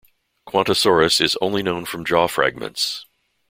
[0.49, 3.05] "Qantassaurus" is only known from jaw fragments.